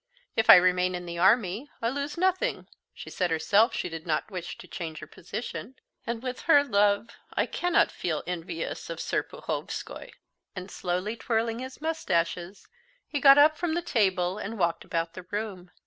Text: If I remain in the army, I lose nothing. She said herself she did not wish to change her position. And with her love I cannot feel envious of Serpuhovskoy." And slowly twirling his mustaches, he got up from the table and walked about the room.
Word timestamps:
If 0.35 0.49
I 0.49 0.55
remain 0.55 0.95
in 0.95 1.05
the 1.05 1.19
army, 1.19 1.69
I 1.79 1.89
lose 1.89 2.17
nothing. 2.17 2.67
She 2.91 3.11
said 3.11 3.29
herself 3.29 3.75
she 3.75 3.87
did 3.87 4.07
not 4.07 4.31
wish 4.31 4.57
to 4.57 4.67
change 4.67 4.97
her 4.97 5.05
position. 5.05 5.75
And 6.07 6.23
with 6.23 6.39
her 6.49 6.63
love 6.63 7.09
I 7.35 7.45
cannot 7.45 7.91
feel 7.91 8.23
envious 8.25 8.89
of 8.89 8.97
Serpuhovskoy." 8.97 10.09
And 10.55 10.71
slowly 10.71 11.15
twirling 11.17 11.59
his 11.59 11.81
mustaches, 11.81 12.67
he 13.07 13.19
got 13.21 13.37
up 13.37 13.55
from 13.57 13.75
the 13.75 13.83
table 13.83 14.39
and 14.39 14.57
walked 14.57 14.83
about 14.83 15.13
the 15.13 15.21
room. 15.29 15.69